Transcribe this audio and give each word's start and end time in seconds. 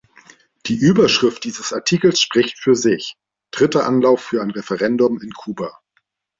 Die 0.65 0.77
Überschrift 0.79 1.43
dieses 1.43 1.73
Artikels 1.73 2.19
spricht 2.19 2.57
für 2.57 2.73
sich: 2.73 3.17
"Dritter 3.51 3.85
Anlauf 3.85 4.19
für 4.19 4.41
ein 4.41 4.49
Referendum 4.49 5.21
in 5.21 5.29
Kuba". 5.31 5.79